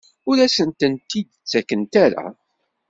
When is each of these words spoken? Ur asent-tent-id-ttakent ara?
Ur 0.29 0.37
asent-tent-id-ttakent 0.45 1.93
ara? 2.05 2.25